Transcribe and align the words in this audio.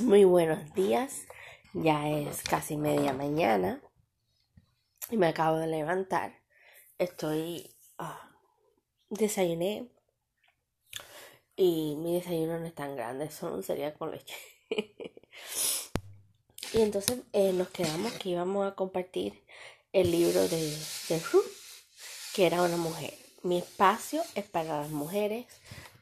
Muy 0.00 0.24
buenos 0.24 0.74
días, 0.74 1.22
ya 1.72 2.08
es 2.08 2.42
casi 2.42 2.76
media 2.76 3.12
mañana 3.12 3.80
y 5.08 5.16
me 5.16 5.28
acabo 5.28 5.58
de 5.58 5.68
levantar. 5.68 6.42
Estoy, 6.98 7.70
ah, 7.98 8.28
desayuné 9.08 9.88
y 11.54 11.94
mi 11.98 12.14
desayuno 12.14 12.58
no 12.58 12.66
es 12.66 12.74
tan 12.74 12.96
grande, 12.96 13.30
son 13.30 13.62
cereal 13.62 13.94
con 13.96 14.10
leche. 14.10 14.34
y 16.72 16.80
entonces 16.80 17.20
eh, 17.32 17.52
nos 17.52 17.68
quedamos 17.68 18.12
que 18.14 18.30
íbamos 18.30 18.66
a 18.66 18.74
compartir 18.74 19.44
el 19.92 20.10
libro 20.10 20.48
de, 20.48 20.76
de 21.08 21.20
Ruth, 21.20 21.46
que 22.34 22.46
era 22.46 22.62
una 22.62 22.78
mujer. 22.78 23.14
Mi 23.44 23.58
espacio 23.58 24.24
es 24.34 24.44
para 24.44 24.80
las 24.80 24.90
mujeres 24.90 25.46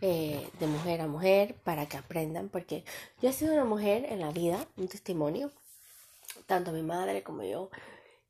eh, 0.05 0.51
de 0.59 0.67
mujer 0.67 1.01
a 1.01 1.07
mujer 1.07 1.55
para 1.63 1.87
que 1.87 1.97
aprendan, 1.97 2.49
porque 2.49 2.85
yo 3.21 3.29
he 3.29 3.33
sido 3.33 3.55
una 3.55 3.65
mujer 3.65 4.05
en 4.09 4.19
la 4.19 4.33
vida, 4.33 4.67
un 4.77 4.89
testimonio, 4.89 5.53
tanto 6.47 6.73
mi 6.73 6.83
madre 6.83 7.23
como 7.23 7.45
yo, 7.45 7.71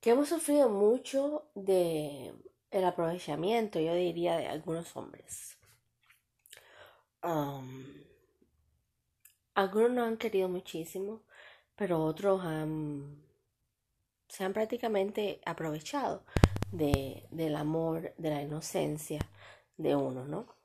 que 0.02 0.10
hemos 0.10 0.28
sufrido 0.28 0.68
mucho 0.68 1.46
de 1.54 2.34
el 2.70 2.84
aprovechamiento, 2.84 3.80
yo 3.80 3.94
diría, 3.94 4.36
de 4.36 4.48
algunos 4.48 4.94
hombres. 4.94 5.56
Algunos 9.54 9.92
nos 9.92 10.08
han 10.08 10.18
querido 10.18 10.50
muchísimo, 10.50 11.22
pero 11.74 12.04
otros 12.04 12.44
han, 12.44 13.24
se 14.28 14.44
han 14.44 14.52
prácticamente 14.52 15.40
aprovechado 15.46 16.26
de, 16.70 17.26
del 17.30 17.56
amor, 17.56 18.12
de 18.18 18.28
la 18.28 18.42
inocencia 18.42 19.20
de 19.78 19.96
uno, 19.96 20.26
¿no? 20.26 20.61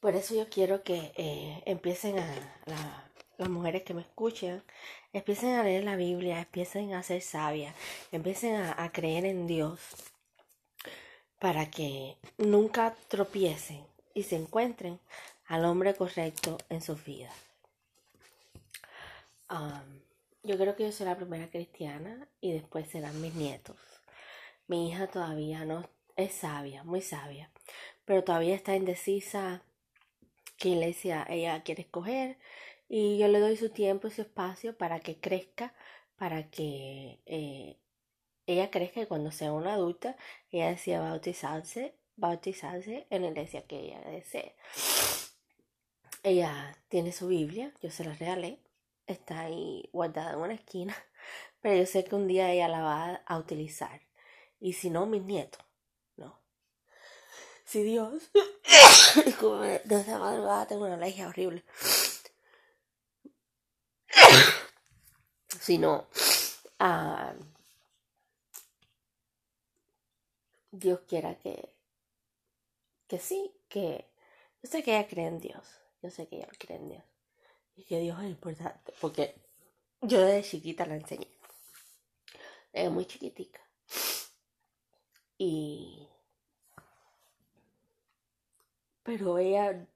Por 0.00 0.16
eso 0.16 0.34
yo 0.34 0.48
quiero 0.48 0.82
que 0.82 1.12
eh, 1.16 1.62
empiecen 1.66 2.18
a, 2.18 3.10
las 3.36 3.48
mujeres 3.50 3.82
que 3.82 3.92
me 3.92 4.00
escuchan, 4.00 4.62
empiecen 5.12 5.54
a 5.54 5.62
leer 5.62 5.84
la 5.84 5.96
Biblia, 5.96 6.40
empiecen 6.40 6.94
a 6.94 7.02
ser 7.02 7.20
sabias, 7.20 7.74
empiecen 8.10 8.56
a, 8.56 8.92
creer 8.92 9.26
en 9.26 9.46
Dios 9.46 9.80
para 11.38 11.70
que 11.70 12.16
nunca 12.38 12.94
tropiecen 13.08 13.84
y 14.14 14.22
se 14.22 14.36
encuentren 14.36 14.98
al 15.46 15.66
hombre 15.66 15.94
correcto 15.94 16.58
en 16.70 16.80
sus 16.80 17.04
vidas. 17.04 17.34
yo 20.42 20.56
creo 20.56 20.76
que 20.76 20.84
yo 20.84 20.92
soy 20.92 21.06
la 21.06 21.16
primera 21.16 21.50
cristiana 21.50 22.26
y 22.40 22.52
después 22.52 22.88
serán 22.88 23.20
mis 23.20 23.34
nietos. 23.34 23.76
Mi 24.66 24.88
hija 24.88 25.08
todavía 25.08 25.64
no 25.64 25.88
es 26.16 26.32
sabia, 26.32 26.84
muy 26.84 27.02
sabia, 27.02 27.50
pero 28.04 28.22
todavía 28.24 28.54
está 28.54 28.76
indecisa 28.76 29.62
qué 30.60 30.68
iglesia 30.68 31.26
ella 31.28 31.62
quiere 31.64 31.82
escoger 31.82 32.38
y 32.88 33.18
yo 33.18 33.28
le 33.28 33.40
doy 33.40 33.56
su 33.56 33.70
tiempo 33.70 34.06
y 34.06 34.10
su 34.12 34.22
espacio 34.22 34.76
para 34.76 35.00
que 35.00 35.18
crezca, 35.18 35.74
para 36.16 36.50
que 36.50 37.18
eh, 37.26 37.76
ella 38.46 38.70
crezca 38.70 39.00
y 39.00 39.06
cuando 39.06 39.32
sea 39.32 39.52
una 39.52 39.74
adulta 39.74 40.16
ella 40.52 40.68
decida 40.68 41.00
bautizarse, 41.00 41.94
bautizarse 42.16 43.06
en 43.10 43.22
la 43.22 43.28
iglesia 43.28 43.62
que 43.66 43.80
ella 43.80 44.00
desee. 44.02 44.54
Ella 46.22 46.76
tiene 46.88 47.12
su 47.12 47.28
Biblia, 47.28 47.72
yo 47.82 47.90
se 47.90 48.04
la 48.04 48.12
regalé, 48.12 48.58
está 49.06 49.40
ahí 49.40 49.88
guardada 49.92 50.34
en 50.34 50.40
una 50.40 50.54
esquina, 50.54 50.94
pero 51.62 51.76
yo 51.78 51.86
sé 51.86 52.04
que 52.04 52.14
un 52.14 52.28
día 52.28 52.52
ella 52.52 52.68
la 52.68 52.82
va 52.82 53.14
a 53.24 53.38
utilizar. 53.38 54.02
Y 54.60 54.74
si 54.74 54.90
no, 54.90 55.06
mis 55.06 55.22
nietos. 55.22 55.69
Si 57.70 57.84
Dios 57.84 58.32
desde 59.84 60.18
madrugada 60.18 60.66
tengo 60.66 60.86
una 60.86 60.96
alergia 60.96 61.28
horrible. 61.28 61.62
Si 65.60 65.78
no, 65.78 66.08
ah, 66.80 67.32
Dios 70.72 71.02
quiera 71.06 71.38
que, 71.38 71.76
que 73.06 73.20
sí, 73.20 73.54
que 73.68 74.10
yo 74.60 74.68
sé 74.68 74.82
que 74.82 74.98
ella 74.98 75.06
cree 75.06 75.28
en 75.28 75.38
Dios, 75.38 75.64
yo 76.02 76.10
sé 76.10 76.26
que 76.26 76.38
ella 76.38 76.48
cree 76.58 76.76
en 76.76 76.88
Dios 76.88 77.04
y 77.76 77.84
que 77.84 78.00
Dios 78.00 78.18
es 78.18 78.30
importante, 78.30 78.92
porque 79.00 79.36
yo 80.00 80.20
desde 80.20 80.50
chiquita 80.50 80.86
la 80.86 80.96
enseñé, 80.96 81.28
es 82.72 82.90
muy 82.90 83.06
chiquitica 83.06 83.60
y 85.38 86.09
pero 89.18 89.38
ella 89.38 89.86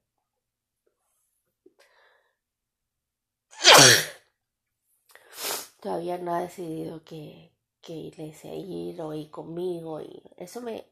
todavía 5.81 6.17
no 6.17 6.35
ha 6.35 6.41
decidido 6.41 7.03
que, 7.03 7.51
que 7.81 7.93
iglesia 7.93 8.53
ir 8.53 9.01
o 9.01 9.13
ir 9.13 9.29
conmigo 9.31 10.01
y 10.01 10.21
eso 10.37 10.61
me 10.61 10.85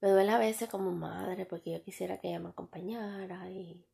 me 0.00 0.10
duele 0.10 0.32
a 0.32 0.38
veces 0.38 0.68
como 0.68 0.92
madre 0.92 1.46
porque 1.46 1.72
yo 1.72 1.82
quisiera 1.82 2.20
que 2.20 2.28
ella 2.28 2.40
me 2.40 2.50
acompañara 2.50 3.50
y 3.50 3.86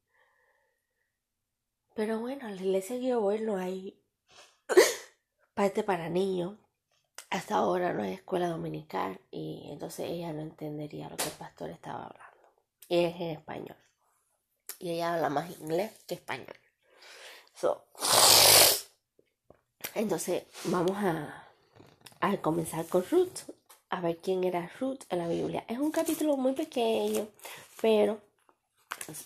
pero 1.95 2.21
bueno, 2.21 2.49
en 2.49 2.57
la 2.57 2.63
iglesia 2.63 2.99
que 2.99 3.09
yo 3.09 3.21
no 3.41 3.57
hay 3.57 4.01
parte 5.55 5.83
para 5.83 6.09
niños. 6.09 6.57
Hasta 7.31 7.57
ahora 7.57 7.93
no 7.93 8.03
hay 8.03 8.15
escuela 8.15 8.49
dominical 8.49 9.21
y 9.31 9.69
entonces 9.71 10.09
ella 10.09 10.33
no 10.33 10.41
entendería 10.41 11.09
lo 11.09 11.17
que 11.17 11.25
el 11.25 11.31
pastor 11.33 11.71
estaba 11.71 12.07
hablando 12.07 12.30
y 12.91 13.05
es 13.05 13.15
en 13.17 13.31
español. 13.31 13.77
Y 14.81 14.91
ella 14.91 15.15
habla 15.15 15.31
más 15.31 15.49
inglés 15.61 15.93
que 16.07 16.17
español. 16.17 16.59
entonces 19.95 20.43
vamos 20.65 20.97
a, 20.97 21.49
a 22.21 22.37
comenzar 22.39 22.85
con 22.87 23.05
Ruth. 23.09 23.49
A 23.91 24.01
ver 24.01 24.19
quién 24.19 24.45
era 24.45 24.71
Ruth 24.81 25.01
en 25.09 25.19
la 25.19 25.29
Biblia. 25.29 25.65
Es 25.69 25.79
un 25.79 25.93
capítulo 25.93 26.37
muy 26.37 26.53
pequeño, 26.53 27.29
pero 27.81 28.21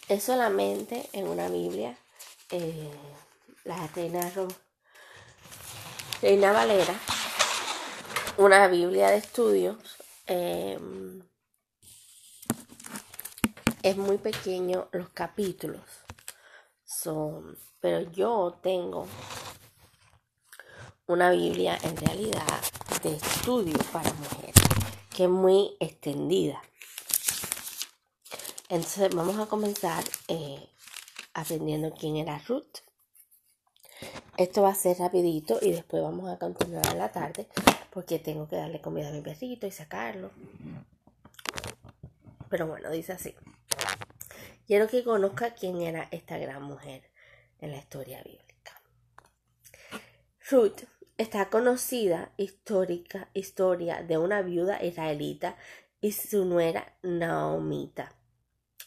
es 0.08 0.22
solamente 0.22 1.08
en 1.12 1.28
una 1.28 1.48
Biblia. 1.48 1.96
Eh, 2.50 2.90
la 3.64 3.86
reina, 3.88 4.30
reina 6.20 6.52
Valera. 6.52 6.94
Una 8.36 8.68
Biblia 8.68 9.08
de 9.10 9.16
estudios. 9.16 9.76
Eh, 10.26 10.78
es 13.84 13.98
muy 13.98 14.16
pequeño 14.16 14.88
los 14.92 15.10
capítulos. 15.10 15.82
Son, 16.84 17.56
pero 17.80 18.00
yo 18.10 18.58
tengo 18.62 19.06
una 21.06 21.30
Biblia 21.30 21.78
en 21.82 21.94
realidad 21.98 22.62
de 23.02 23.14
estudio 23.16 23.76
para 23.92 24.10
mujeres, 24.14 24.54
que 25.14 25.24
es 25.24 25.30
muy 25.30 25.76
extendida. 25.80 26.62
Entonces 28.70 29.14
vamos 29.14 29.38
a 29.38 29.46
comenzar 29.46 30.02
eh, 30.28 30.66
aprendiendo 31.34 31.92
quién 31.92 32.16
era 32.16 32.38
Ruth. 32.48 32.78
Esto 34.38 34.62
va 34.62 34.70
a 34.70 34.74
ser 34.74 34.98
rapidito 34.98 35.58
y 35.60 35.72
después 35.72 36.02
vamos 36.02 36.30
a 36.30 36.38
continuar 36.38 36.86
en 36.86 36.98
la 36.98 37.12
tarde 37.12 37.48
porque 37.90 38.18
tengo 38.18 38.48
que 38.48 38.56
darle 38.56 38.80
comida 38.80 39.10
a 39.10 39.12
mi 39.12 39.20
perrito 39.20 39.66
y 39.66 39.70
sacarlo. 39.70 40.30
Pero 42.48 42.66
bueno, 42.66 42.90
dice 42.90 43.12
así. 43.12 43.34
Quiero 44.66 44.88
que 44.88 45.04
conozca 45.04 45.54
quién 45.54 45.82
era 45.82 46.08
esta 46.10 46.38
gran 46.38 46.62
mujer 46.62 47.10
en 47.58 47.70
la 47.70 47.76
historia 47.76 48.22
bíblica. 48.22 48.80
Ruth 50.50 50.84
está 51.18 51.50
conocida 51.50 52.32
histórica 52.38 53.28
historia 53.34 54.02
de 54.02 54.16
una 54.16 54.40
viuda 54.40 54.82
israelita 54.82 55.56
y 56.00 56.12
su 56.12 56.46
nuera 56.46 56.96
Naomita. 57.02 58.16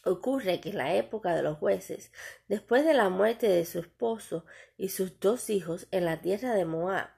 Ocurre 0.04 0.60
que 0.60 0.70
en 0.70 0.78
la 0.78 0.94
época 0.94 1.34
de 1.36 1.42
los 1.42 1.58
jueces, 1.58 2.10
después 2.48 2.84
de 2.84 2.94
la 2.94 3.08
muerte 3.08 3.48
de 3.48 3.64
su 3.64 3.78
esposo 3.78 4.44
y 4.76 4.88
sus 4.88 5.20
dos 5.20 5.48
hijos 5.48 5.86
en 5.92 6.04
la 6.04 6.20
tierra 6.20 6.54
de 6.54 6.64
Moab, 6.64 7.08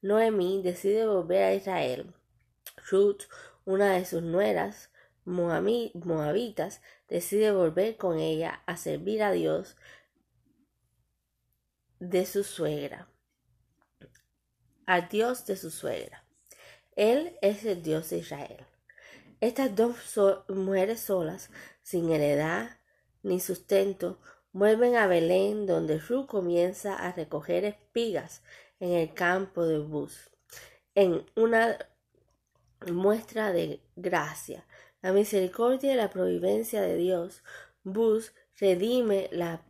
Noemí 0.00 0.62
decide 0.62 1.06
volver 1.06 1.42
a 1.42 1.54
Israel. 1.54 2.14
Ruth, 2.90 3.22
una 3.64 3.94
de 3.94 4.04
sus 4.04 4.22
nueras, 4.22 4.90
moabitas, 5.26 6.80
decide 7.08 7.50
volver 7.52 7.96
con 7.96 8.18
ella 8.18 8.62
a 8.66 8.76
servir 8.76 9.22
a 9.22 9.32
Dios 9.32 9.76
de 11.98 12.24
su 12.26 12.44
suegra, 12.44 13.08
al 14.86 15.08
Dios 15.08 15.46
de 15.46 15.56
su 15.56 15.70
suegra. 15.70 16.24
Él 16.94 17.36
es 17.42 17.64
el 17.64 17.82
Dios 17.82 18.10
de 18.10 18.18
Israel. 18.18 18.66
Estas 19.40 19.74
dos 19.74 19.96
mujeres 20.48 21.00
solas, 21.00 21.50
sin 21.82 22.10
heredad 22.10 22.70
ni 23.22 23.40
sustento, 23.40 24.18
vuelven 24.52 24.96
a 24.96 25.06
Belén, 25.06 25.66
donde 25.66 25.98
Ruth 25.98 26.26
comienza 26.26 26.94
a 26.94 27.12
recoger 27.12 27.64
espigas 27.64 28.42
en 28.80 28.92
el 28.92 29.12
campo 29.12 29.66
de 29.66 29.78
Bus, 29.78 30.30
en 30.94 31.26
una 31.34 31.76
muestra 32.86 33.52
de 33.52 33.82
gracia 33.96 34.66
la 35.02 35.12
misericordia 35.12 35.92
y 35.92 35.96
la 35.96 36.10
providencia 36.10 36.82
de 36.82 36.96
Dios, 36.96 37.42
Bus 37.84 38.32
redime 38.58 39.28
la 39.30 39.62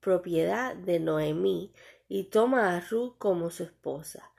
propiedad 0.00 0.76
de 0.76 1.00
Noemí 1.00 1.72
y 2.08 2.24
toma 2.24 2.76
a 2.76 2.80
Ruth 2.80 3.14
como 3.18 3.50
su 3.50 3.62
esposa. 3.62 4.30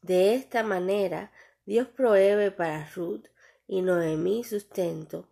De 0.00 0.34
esta 0.34 0.62
manera, 0.62 1.30
Dios 1.64 1.86
provee 1.88 2.50
para 2.50 2.90
Ruth 2.94 3.26
y 3.68 3.82
Noemí 3.82 4.42
sustento 4.42 5.28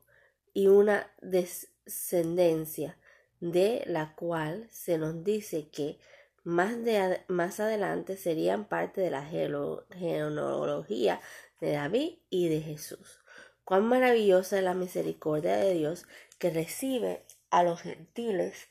y 0.53 0.69
una 0.69 1.11
descendencia 1.21 2.97
de 3.41 3.83
la 3.87 4.15
cual 4.15 4.69
se 4.71 4.99
nos 4.99 5.25
dice 5.25 5.69
que 5.71 5.99
más, 6.45 6.85
de, 6.85 7.23
más 7.29 7.61
adelante 7.61 8.17
serían 8.17 8.67
parte 8.67 9.01
de 9.01 9.11
la 9.11 9.25
genealogía 9.25 11.21
de 11.61 11.73
David 11.73 12.19
y 12.31 12.49
de 12.49 12.61
Jesús. 12.61 13.21
Cuán 13.71 13.87
maravillosa 13.87 14.59
es 14.59 14.65
la 14.65 14.75
misericordia 14.75 15.57
de 15.57 15.75
Dios 15.75 16.05
que 16.41 16.51
recibe 16.51 17.23
a 17.53 17.63
los 17.63 17.81
gentiles 17.81 18.67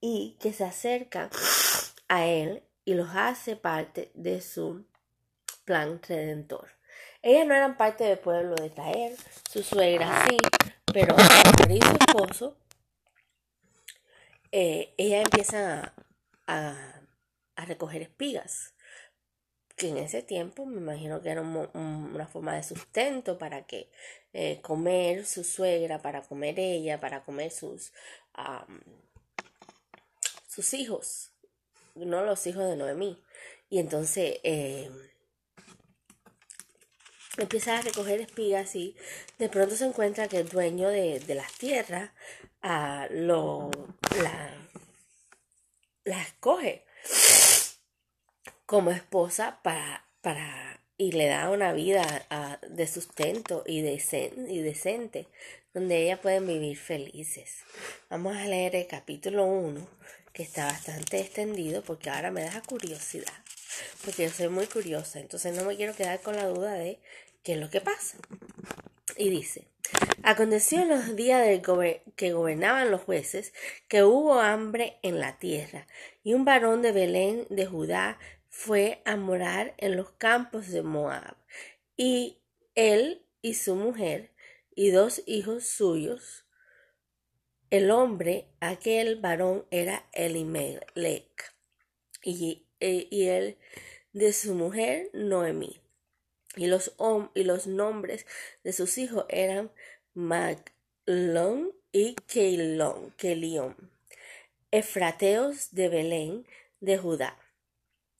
y 0.00 0.36
que 0.40 0.52
se 0.52 0.64
acercan 0.64 1.30
a 2.08 2.26
Él 2.26 2.64
y 2.84 2.94
los 2.94 3.10
hace 3.14 3.54
parte 3.54 4.10
de 4.14 4.40
su 4.40 4.84
plan 5.64 6.02
redentor. 6.02 6.68
Ellas 7.22 7.46
no 7.46 7.54
eran 7.54 7.76
parte 7.76 8.02
del 8.02 8.18
pueblo 8.18 8.56
de 8.56 8.66
Israel, 8.66 9.16
su 9.48 9.62
suegra 9.62 10.26
sí, 10.28 10.36
pero 10.92 11.14
su 11.16 11.72
y 11.72 11.80
su 11.80 11.92
esposo, 11.92 12.56
eh, 14.50 14.94
ella 14.96 15.22
empieza 15.22 15.94
a, 16.48 17.02
recoger 17.54 18.02
espigas, 18.02 18.74
que 19.80 19.88
en 19.88 19.96
ese 19.96 20.22
tiempo 20.22 20.66
me 20.66 20.76
imagino 20.76 21.22
que 21.22 21.30
era 21.30 21.40
una 21.40 22.26
forma 22.26 22.54
de 22.54 22.62
sustento 22.62 23.38
para 23.38 23.62
que 23.66 23.88
eh, 24.34 24.60
comer 24.60 25.24
su 25.24 25.42
suegra, 25.42 26.02
para 26.02 26.20
comer 26.20 26.60
ella, 26.60 27.00
para 27.00 27.22
comer 27.22 27.50
sus, 27.50 27.94
sus 30.46 30.74
hijos, 30.74 31.32
no 31.94 32.22
los 32.22 32.46
hijos 32.46 32.68
de 32.68 32.76
Noemí. 32.76 33.24
Y 33.70 33.78
entonces 33.78 34.40
eh, 34.42 34.90
empieza 37.38 37.78
a 37.78 37.82
recoger 37.82 38.20
espigas 38.20 38.76
y 38.76 38.94
de 39.38 39.48
pronto 39.48 39.76
se 39.76 39.86
encuentra 39.86 40.28
que 40.28 40.40
el 40.40 40.48
dueño 40.50 40.90
de, 40.90 41.24
las 41.34 41.52
tierras 41.54 42.10
ah, 42.60 43.08
lo, 43.10 43.70
la, 44.22 44.54
la 46.04 46.20
escoge 46.20 46.84
como 48.70 48.92
esposa 48.92 49.58
para, 49.64 50.04
para 50.20 50.80
y 50.96 51.10
le 51.10 51.26
da 51.26 51.50
una 51.50 51.72
vida 51.72 52.24
de 52.68 52.86
sustento 52.86 53.64
y, 53.66 53.80
y 53.80 54.60
decente 54.62 55.26
donde 55.74 56.04
ellas 56.04 56.20
pueden 56.20 56.46
vivir 56.46 56.76
felices. 56.76 57.64
Vamos 58.10 58.36
a 58.36 58.46
leer 58.46 58.76
el 58.76 58.86
capítulo 58.86 59.44
1 59.44 59.84
que 60.32 60.44
está 60.44 60.66
bastante 60.66 61.18
extendido 61.18 61.82
porque 61.82 62.10
ahora 62.10 62.30
me 62.30 62.44
da 62.44 62.62
curiosidad 62.62 63.34
porque 64.04 64.22
yo 64.22 64.30
soy 64.30 64.48
muy 64.50 64.66
curiosa 64.66 65.18
entonces 65.18 65.52
no 65.56 65.64
me 65.64 65.74
quiero 65.74 65.96
quedar 65.96 66.20
con 66.20 66.36
la 66.36 66.46
duda 66.46 66.74
de 66.74 67.00
qué 67.42 67.54
es 67.54 67.58
lo 67.58 67.70
que 67.70 67.80
pasa. 67.80 68.18
Y 69.16 69.30
dice, 69.30 69.66
aconteció 70.22 70.82
en 70.82 70.90
los 70.90 71.16
días 71.16 71.44
que 72.14 72.32
gobernaban 72.32 72.92
los 72.92 73.00
jueces 73.00 73.52
que 73.88 74.04
hubo 74.04 74.38
hambre 74.38 74.98
en 75.02 75.18
la 75.18 75.40
tierra, 75.40 75.88
y 76.22 76.34
un 76.34 76.44
varón 76.44 76.82
de 76.82 76.92
Belén 76.92 77.46
de 77.50 77.66
Judá 77.66 78.18
fue 78.50 79.00
a 79.06 79.16
morar 79.16 79.74
en 79.78 79.96
los 79.96 80.10
campos 80.10 80.68
de 80.68 80.82
Moab, 80.82 81.36
y 81.96 82.36
él 82.74 83.24
y 83.40 83.54
su 83.54 83.74
mujer 83.74 84.30
y 84.74 84.90
dos 84.90 85.22
hijos 85.26 85.64
suyos. 85.64 86.44
El 87.70 87.90
hombre, 87.90 88.48
aquel 88.60 89.16
varón, 89.16 89.64
era 89.70 90.06
Elimelech, 90.12 91.54
y, 92.22 92.66
y 92.80 93.24
él 93.28 93.56
de 94.12 94.32
su 94.32 94.54
mujer 94.54 95.08
Noemí 95.14 95.80
y 96.56 96.66
los, 96.66 96.94
y 97.34 97.44
los 97.44 97.66
nombres 97.66 98.26
de 98.64 98.72
sus 98.72 98.98
hijos 98.98 99.24
eran 99.28 99.70
Maglón 100.14 101.72
y 101.92 102.16
Kelión, 102.26 103.90
efrateos 104.70 105.72
de 105.72 105.88
Belén 105.88 106.46
de 106.80 106.98
Judá. 106.98 107.38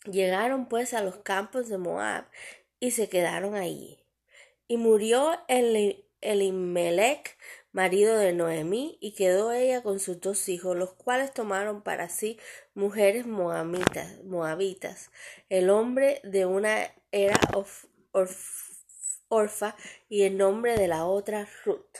Llegaron 0.04 0.66
pues 0.66 0.94
a 0.94 1.02
los 1.02 1.16
campos 1.18 1.68
de 1.68 1.76
Moab 1.76 2.24
y 2.78 2.92
se 2.92 3.08
quedaron 3.08 3.54
allí. 3.54 3.98
Y 4.66 4.78
murió 4.78 5.32
Elimelech, 6.20 7.36
marido 7.72 8.16
de 8.16 8.32
Noemí, 8.32 8.96
y 9.00 9.12
quedó 9.12 9.52
ella 9.52 9.82
con 9.82 10.00
sus 10.00 10.20
dos 10.20 10.48
hijos, 10.48 10.76
los 10.76 10.94
cuales 10.94 11.34
tomaron 11.34 11.82
para 11.82 12.08
sí 12.08 12.38
mujeres 12.74 13.26
moabitas. 13.26 14.24
moabitas. 14.24 15.10
El 15.48 15.68
hombre 15.68 16.20
de 16.24 16.46
una 16.46 16.94
era 17.12 17.38
Orfa 19.28 19.76
y 20.08 20.22
el 20.22 20.38
nombre 20.38 20.76
de 20.76 20.88
la 20.88 21.04
otra 21.04 21.46
Ruth. 21.64 21.98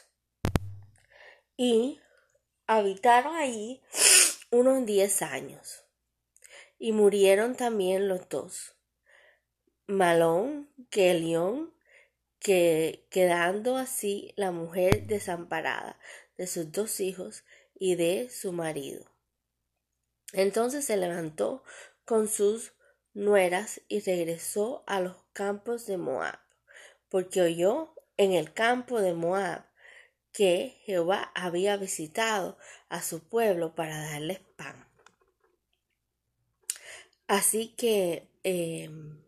Y 1.57 2.01
habitaron 2.67 3.35
allí 3.35 3.83
unos 4.51 4.87
diez 4.87 5.21
años. 5.21 5.80
Y 6.81 6.91
murieron 6.91 7.55
también 7.55 8.09
los 8.09 8.29
dos. 8.29 8.75
Malón, 9.87 10.69
que 10.91 11.15
León, 11.15 11.73
que 12.39 13.07
quedando 13.11 13.77
así 13.77 14.33
la 14.35 14.51
mujer 14.51 15.07
desamparada 15.07 16.01
de 16.39 16.47
sus 16.47 16.73
dos 16.73 17.01
hijos 17.01 17.45
y 17.75 17.97
de 17.97 18.31
su 18.31 18.53
marido. 18.53 19.05
Entonces 20.33 20.87
se 20.87 20.97
levantó 20.97 21.63
con 22.05 22.29
sus 22.29 22.73
nueras 23.13 23.83
y 23.89 24.01
regresó 24.01 24.83
a 24.87 25.01
los 25.01 25.17
campos 25.35 25.87
de 25.87 25.99
Moab, 25.99 26.39
porque 27.11 27.43
oyó 27.43 27.95
en 28.17 28.33
el 28.33 28.55
campo 28.55 29.01
de 29.01 29.13
Moab 29.13 29.67
que 30.33 30.81
Jehová 30.85 31.31
había 31.35 31.77
visitado 31.77 32.57
a 32.89 33.03
su 33.03 33.29
pueblo 33.29 33.75
para 33.75 34.01
darles 34.01 34.41
pan. 34.57 34.90
Así 37.31 37.69
que 37.77 38.27
em, 38.43 39.23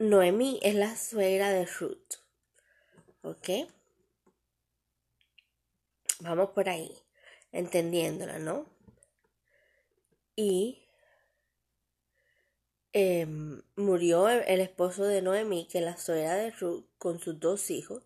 Noemí 0.00 0.58
es 0.62 0.74
la 0.74 0.96
suegra 0.96 1.50
de 1.50 1.64
Ruth. 1.64 2.14
¿Ok? 3.22 3.48
Vamos 6.18 6.50
por 6.50 6.68
ahí, 6.68 6.92
entendiéndola, 7.52 8.40
¿no? 8.40 8.66
Y 10.34 10.82
Em, 12.92 13.62
murió 13.76 14.28
el 14.28 14.60
esposo 14.60 15.04
de 15.04 15.22
Noemí, 15.22 15.68
que 15.68 15.80
la 15.80 15.96
suegra 15.96 16.34
de 16.34 16.50
Ruth, 16.50 16.84
con 16.98 17.20
sus 17.20 17.38
dos 17.38 17.70
hijos, 17.70 18.02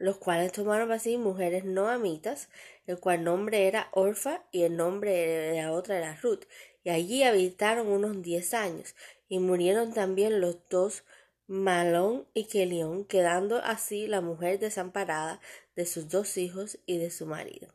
los 0.00 0.16
cuales 0.16 0.50
tomaron 0.50 0.90
así 0.92 1.18
mujeres 1.18 1.64
noamitas, 1.64 2.48
el 2.86 2.98
cual 2.98 3.22
nombre 3.22 3.68
era 3.68 3.88
Orfa 3.92 4.42
y 4.50 4.62
el 4.62 4.76
nombre 4.76 5.12
de 5.12 5.62
la 5.62 5.72
otra 5.72 5.98
era 5.98 6.16
Ruth, 6.22 6.44
y 6.82 6.88
allí 6.88 7.22
habitaron 7.22 7.86
unos 7.86 8.22
diez 8.22 8.54
años, 8.54 8.94
y 9.28 9.38
murieron 9.40 9.92
también 9.92 10.40
los 10.40 10.56
dos 10.70 11.04
Malón 11.46 12.26
y 12.32 12.44
Kelión, 12.44 13.04
quedando 13.04 13.58
así 13.58 14.06
la 14.06 14.22
mujer 14.22 14.58
desamparada 14.58 15.40
de 15.76 15.84
sus 15.84 16.08
dos 16.08 16.38
hijos 16.38 16.78
y 16.86 16.96
de 16.96 17.10
su 17.10 17.26
marido. 17.26 17.68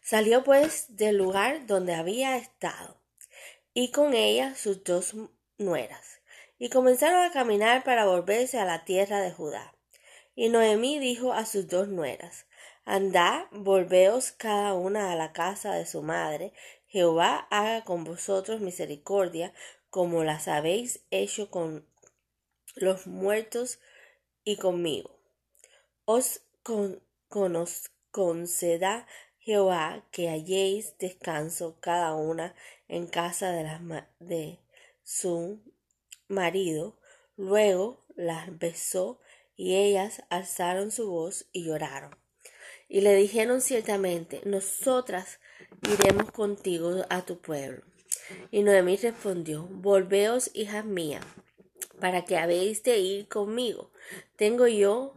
Salió 0.00 0.42
pues 0.42 0.96
del 0.96 1.18
lugar 1.18 1.66
donde 1.66 1.94
había 1.94 2.36
estado 2.38 2.96
y 3.74 3.90
con 3.90 4.14
ella 4.14 4.54
sus 4.54 4.82
dos 4.84 5.14
nueras, 5.58 6.22
y 6.58 6.70
comenzaron 6.70 7.22
a 7.24 7.32
caminar 7.32 7.84
para 7.84 8.06
volverse 8.06 8.58
a 8.58 8.64
la 8.64 8.86
tierra 8.86 9.20
de 9.20 9.32
Judá. 9.32 9.74
Y 10.34 10.48
Noemí 10.48 10.98
dijo 10.98 11.32
a 11.32 11.44
sus 11.44 11.68
dos 11.68 11.88
nueras, 11.88 12.46
Andad, 12.84 13.44
volveos 13.52 14.32
cada 14.32 14.74
una 14.74 15.12
a 15.12 15.16
la 15.16 15.32
casa 15.32 15.74
de 15.74 15.86
su 15.86 16.02
madre, 16.02 16.52
Jehová 16.86 17.46
haga 17.50 17.84
con 17.84 18.04
vosotros 18.04 18.60
misericordia, 18.60 19.54
como 19.88 20.24
las 20.24 20.48
habéis 20.48 21.04
hecho 21.10 21.50
con 21.50 21.86
los 22.74 23.06
muertos 23.06 23.78
y 24.42 24.56
conmigo. 24.56 25.18
Os 26.04 26.40
con, 26.62 27.02
conceda 28.10 29.06
Jehová 29.38 30.06
que 30.10 30.28
halléis 30.28 30.96
descanso 30.98 31.78
cada 31.80 32.14
una 32.14 32.54
en 32.88 33.06
casa 33.06 33.50
de, 33.52 34.04
de 34.18 34.58
su 35.02 35.60
marido. 36.28 36.98
Luego 37.36 38.04
las 38.14 38.58
besó 38.58 39.20
y 39.62 39.76
ellas 39.76 40.24
alzaron 40.28 40.90
su 40.90 41.08
voz 41.08 41.46
y 41.52 41.66
lloraron. 41.66 42.16
Y 42.88 43.02
le 43.02 43.14
dijeron 43.14 43.60
ciertamente, 43.60 44.40
nosotras 44.44 45.38
iremos 45.88 46.32
contigo 46.32 47.06
a 47.10 47.24
tu 47.24 47.40
pueblo. 47.40 47.84
Y 48.50 48.64
Noemí 48.64 48.96
respondió, 48.96 49.68
volveos, 49.70 50.50
hijas 50.52 50.84
mías, 50.84 51.24
para 52.00 52.24
que 52.24 52.38
habéis 52.38 52.82
de 52.82 52.98
ir 52.98 53.28
conmigo. 53.28 53.92
Tengo 54.34 54.66
yo 54.66 55.14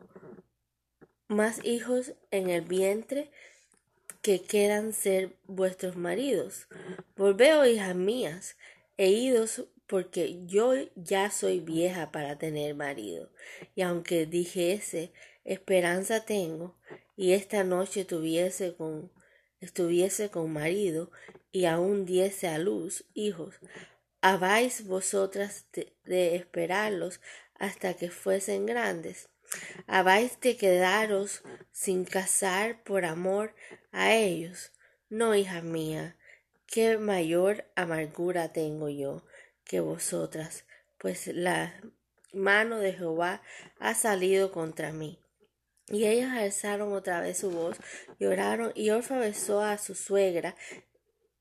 más 1.28 1.66
hijos 1.66 2.14
en 2.30 2.52
el 2.52 2.62
vientre 2.62 3.32
que 4.22 4.44
quedan 4.44 4.94
ser 4.94 5.40
vuestros 5.48 5.96
maridos. 5.96 6.68
Volveos, 7.16 7.68
hijas 7.68 7.96
mías, 7.96 8.58
e 8.98 9.10
idos 9.10 9.64
porque 9.88 10.46
yo 10.46 10.74
ya 10.96 11.30
soy 11.30 11.60
vieja 11.60 12.12
para 12.12 12.38
tener 12.38 12.76
marido. 12.76 13.30
Y 13.76 13.82
aunque 13.82 14.26
dijese, 14.26 15.12
esperanza 15.44 16.26
tengo, 16.26 16.76
y 17.16 17.34
esta 17.34 17.64
noche 17.64 18.06
tuviese 18.06 18.76
con, 18.76 19.12
estuviese 19.62 20.30
con 20.30 20.52
marido, 20.52 21.12
y 21.52 21.66
aún 21.66 22.06
diese 22.06 22.48
a 22.48 22.58
luz 22.58 23.06
hijos, 23.14 23.56
¿habáis 24.22 24.86
vosotras 24.86 25.68
de 26.04 26.36
esperarlos 26.36 27.22
hasta 27.54 27.94
que 27.94 28.10
fuesen 28.10 28.66
grandes? 28.66 29.30
¿Habáis 29.86 30.40
de 30.40 30.58
quedaros 30.58 31.44
sin 31.72 32.04
casar 32.04 32.84
por 32.84 33.06
amor 33.06 33.54
a 33.92 34.16
ellos? 34.16 34.72
No, 35.10 35.36
hija 35.36 35.62
mía, 35.62 36.18
qué 36.66 36.98
mayor 36.98 37.66
amargura 37.76 38.52
tengo 38.52 38.90
yo 38.90 39.24
que 39.66 39.80
vosotras, 39.80 40.66
pues 40.98 41.28
la 41.28 41.74
mano 42.34 42.80
de 42.80 42.94
Jehová 42.94 43.42
ha 43.80 43.94
salido 43.96 44.52
contra 44.52 44.92
mí. 44.92 45.20
Y 45.88 46.06
ellas 46.06 46.32
alzaron 46.32 46.94
otra 46.94 47.22
vez 47.22 47.38
su 47.38 47.52
voz, 47.52 47.78
lloraron, 48.20 48.72
y 48.76 48.90
Orfa 48.90 49.20
besó 49.20 49.62
a 49.62 49.78
su 49.78 49.94
suegra, 49.94 50.56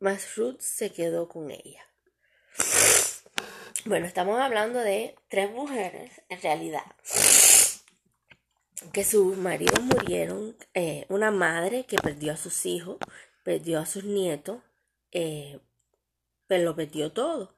mas 0.00 0.37
Ruth 0.37 0.61
se 0.61 0.90
quedó 0.90 1.28
con 1.28 1.50
ella. 1.50 1.83
Bueno, 3.87 4.07
estamos 4.07 4.40
hablando 4.40 4.81
de 4.81 5.14
tres 5.28 5.50
mujeres, 5.50 6.11
en 6.28 6.40
realidad, 6.43 6.85
que 8.93 9.04
sus 9.04 9.37
maridos 9.37 9.81
murieron, 9.83 10.57
eh, 10.75 11.07
una 11.09 11.31
madre 11.31 11.85
que 11.85 11.97
perdió 11.97 12.33
a 12.33 12.37
sus 12.37 12.66
hijos, 12.66 12.99
perdió 13.43 13.81
a 13.81 13.87
sus 13.87 14.04
nietos, 14.04 14.62
eh, 15.12 15.61
pero 16.47 16.64
lo 16.64 16.76
perdió 16.76 17.12
todo. 17.12 17.57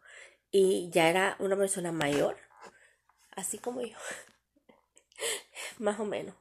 Y 0.50 0.91
ya 0.91 1.09
era 1.09 1.37
una 1.38 1.57
persona 1.57 1.93
mayor, 1.93 2.37
así 3.33 3.59
como 3.59 3.83
yo, 3.83 3.97
más 5.79 6.00
o 6.00 6.05
menos. 6.05 6.35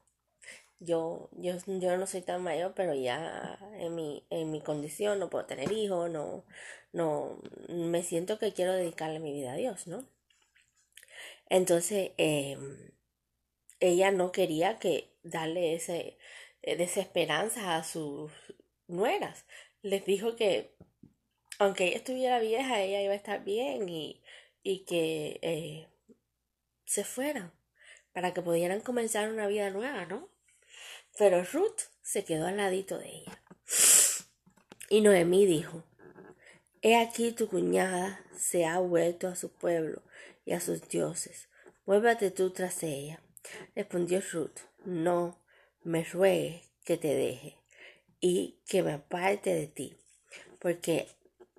Yo, 0.80 1.30
yo, 1.32 1.56
yo 1.66 1.98
no 1.98 2.06
soy 2.06 2.22
tan 2.22 2.44
mayor, 2.44 2.74
pero 2.76 2.94
ya 2.94 3.58
en 3.80 3.96
mi, 3.96 4.26
en 4.30 4.52
mi 4.52 4.62
condición 4.62 5.20
no 5.20 5.30
puedo 5.30 5.46
tener 5.46 5.72
hijos, 5.72 6.10
no, 6.12 6.44
no, 6.94 7.42
me 7.70 8.04
siento 8.04 8.40
que 8.40 8.54
quiero 8.54 8.74
dedicarle 8.74 9.20
mi 9.20 9.34
vida 9.34 9.54
a 9.54 9.56
Dios, 9.56 9.88
¿no? 9.88 10.06
Entonces, 11.50 12.12
em, 12.18 12.92
ella 13.80 14.12
no 14.12 14.32
quería 14.32 14.80
que 14.80 15.16
darle 15.24 15.76
ese, 15.76 16.18
eh, 16.62 16.76
desesperanza 16.78 17.76
a 17.78 17.84
sus 17.84 18.32
nueras. 18.88 19.46
Les 19.82 20.06
dijo 20.06 20.36
que 20.36 20.76
aunque 21.60 21.86
ella 21.86 21.98
estuviera 21.98 22.40
vieja, 22.40 22.82
ella 22.82 23.02
iba 23.02 23.14
a 23.14 23.18
estar 23.18 23.44
bien 23.44 23.88
y, 23.90 24.22
y 24.64 24.86
que 24.86 25.40
eh, 25.42 25.88
se 26.86 27.04
fueran 27.04 27.52
para 28.14 28.34
que 28.34 28.42
pudieran 28.42 28.82
comenzar 28.82 29.30
una 29.30 29.48
vida 29.48 29.70
nueva, 29.70 30.06
¿no? 30.06 30.30
Pero 31.18 31.44
Ruth 31.44 31.82
se 32.02 32.24
quedó 32.24 32.48
al 32.48 32.58
ladito 32.58 32.98
de 32.98 33.10
ella. 33.10 33.42
Y 34.90 35.02
Noemí 35.02 35.46
dijo, 35.46 35.84
He 36.82 36.96
aquí 36.96 37.32
tu 37.32 37.48
cuñada 37.48 38.24
se 38.38 38.66
ha 38.66 38.80
vuelto 38.80 39.28
a 39.28 39.36
su 39.36 39.50
pueblo 39.50 40.04
y 40.46 40.54
a 40.54 40.60
sus 40.60 40.88
dioses. 40.88 41.50
Vuélvate 41.86 42.32
tú 42.32 42.52
tras 42.52 42.84
ella. 42.84 43.22
Respondió 43.76 44.22
Ruth, 44.32 44.60
no 44.86 45.42
me 45.84 46.04
ruegue 46.04 46.64
que 46.84 46.98
te 46.98 47.16
deje 47.16 47.58
y 48.20 48.60
que 48.68 48.84
me 48.84 48.94
aparte 48.94 49.54
de 49.54 49.68
ti, 49.68 49.98
porque 50.60 51.08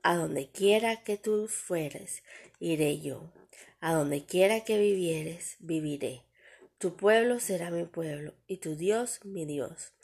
a 0.07 0.15
donde 0.15 0.47
quiera 0.47 1.03
que 1.03 1.17
tú 1.17 1.49
fueres, 1.49 2.23
iré 2.61 3.01
yo. 3.01 3.33
A 3.81 3.93
donde 3.93 4.25
quiera 4.25 4.61
que 4.61 4.79
vivieres, 4.79 5.57
viviré. 5.59 6.23
Tu 6.79 6.95
pueblo 6.95 7.41
será 7.41 7.73
mi 7.73 7.87
pueblo, 7.87 8.33
y 8.47 8.59
tu 8.59 8.77
Dios 8.77 9.19
mi 9.25 9.47
Dios. 9.47 9.95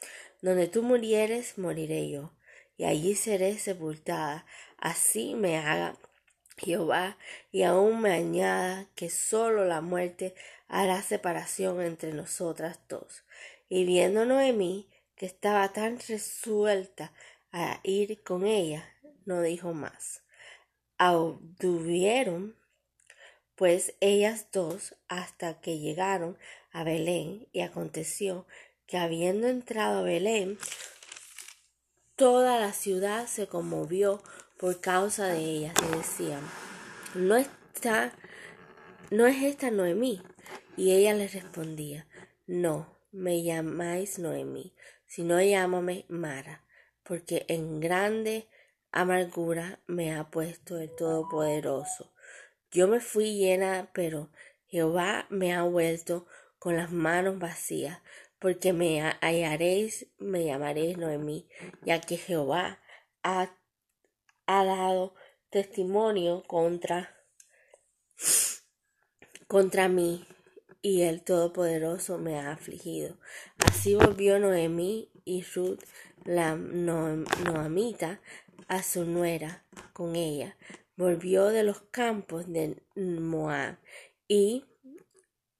Donde 0.40 0.66
tú 0.66 0.82
murieres, 0.82 1.56
moriré 1.56 2.10
yo, 2.10 2.32
y 2.76 2.82
allí 2.82 3.14
seré 3.14 3.56
sepultada. 3.58 4.44
Así 4.76 5.36
me 5.36 5.58
haga 5.58 5.96
Jehová, 6.56 7.16
y 7.52 7.62
aún 7.62 8.00
me 8.00 8.10
añada 8.10 8.88
que 8.96 9.08
sólo 9.08 9.64
la 9.66 9.82
muerte 9.82 10.34
hará 10.66 11.00
separación 11.00 11.80
entre 11.80 12.12
nosotras 12.12 12.80
dos. 12.88 13.22
Y 13.68 13.84
viendo 13.84 14.26
Noemí 14.26 14.88
que 15.14 15.26
estaba 15.26 15.72
tan 15.72 16.00
resuelta 16.08 17.12
a 17.52 17.78
ir 17.84 18.20
con 18.24 18.44
ella, 18.44 18.91
no 19.26 19.40
dijo 19.42 19.74
más. 19.74 20.22
Auduvieron 20.98 22.56
pues 23.62 23.94
ellas 24.00 24.48
dos 24.52 24.96
hasta 25.08 25.60
que 25.60 25.78
llegaron 25.78 26.38
a 26.72 26.84
Belén, 26.84 27.48
y 27.52 27.60
aconteció 27.60 28.46
que 28.86 28.98
habiendo 28.98 29.46
entrado 29.46 30.00
a 30.00 30.02
Belén, 30.02 30.58
toda 32.16 32.58
la 32.58 32.72
ciudad 32.72 33.26
se 33.26 33.46
conmovió 33.46 34.22
por 34.58 34.80
causa 34.80 35.26
de 35.26 35.38
ellas, 35.38 35.74
y 35.80 35.96
decían, 35.96 36.40
no 37.14 37.36
está, 37.36 38.12
no 39.10 39.26
es 39.26 39.42
esta 39.42 39.70
Noemí. 39.70 40.22
Y 40.76 40.92
ella 40.92 41.14
les 41.14 41.34
respondía, 41.34 42.08
no, 42.46 42.98
me 43.12 43.42
llamáis 43.42 44.18
Noemí, 44.18 44.74
sino 45.06 45.40
llámame 45.40 46.06
Mara, 46.08 46.64
porque 47.02 47.44
en 47.48 47.78
grande 47.78 48.48
amargura 48.92 49.80
me 49.86 50.14
ha 50.14 50.30
puesto 50.30 50.78
el 50.78 50.94
Todopoderoso. 50.94 52.12
Yo 52.70 52.88
me 52.88 53.00
fui 53.00 53.36
llena, 53.36 53.90
pero 53.92 54.30
Jehová 54.66 55.26
me 55.28 55.52
ha 55.54 55.62
vuelto 55.64 56.26
con 56.58 56.76
las 56.76 56.92
manos 56.92 57.38
vacías, 57.38 58.00
porque 58.38 58.72
me 58.72 59.02
hallaréis, 59.20 60.06
me 60.18 60.44
llamaréis 60.44 60.96
Noemí, 60.96 61.48
ya 61.84 62.00
que 62.00 62.16
Jehová 62.16 62.80
ha, 63.22 63.54
dado 64.46 65.14
testimonio 65.50 66.44
contra, 66.46 67.14
contra 69.46 69.88
mí, 69.88 70.26
y 70.80 71.02
el 71.02 71.22
Todopoderoso 71.22 72.18
me 72.18 72.38
ha 72.38 72.52
afligido. 72.52 73.18
Así 73.58 73.94
volvió 73.94 74.38
Noemí 74.38 75.10
y 75.24 75.42
Ruth, 75.42 75.80
la 76.24 76.56
noamita, 76.56 78.20
a 78.68 78.82
su 78.82 79.04
nuera 79.04 79.64
con 79.92 80.16
ella. 80.16 80.56
Volvió 80.96 81.46
de 81.46 81.62
los 81.62 81.80
campos 81.90 82.50
de 82.52 82.82
Moab 82.96 83.78
y 84.28 84.66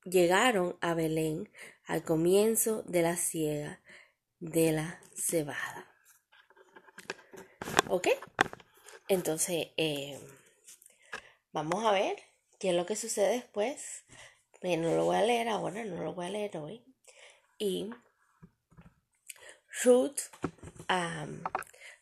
llegaron 0.05 0.77
a 0.81 0.95
Belén 0.95 1.51
al 1.85 2.05
comienzo 2.05 2.83
de 2.83 3.03
la 3.03 3.17
siega 3.17 3.81
de 4.41 4.73
la 4.73 5.01
cebada. 5.15 5.87
¿Ok? 7.89 8.09
Entonces, 9.09 9.69
eh, 9.77 10.19
vamos 11.53 11.85
a 11.85 11.93
ver 11.93 12.17
qué 12.59 12.71
es 12.71 12.75
lo 12.75 12.87
que 12.87 12.97
sucede 12.97 13.35
después. 13.35 14.05
no 14.63 14.95
lo 14.95 15.05
voy 15.05 15.17
a 15.17 15.23
leer 15.23 15.49
ahora, 15.49 15.85
no 15.85 16.03
lo 16.03 16.15
voy 16.15 16.27
a 16.27 16.31
leer 16.31 16.57
hoy. 16.57 16.85
Y 17.59 17.91
Ruth 19.85 20.21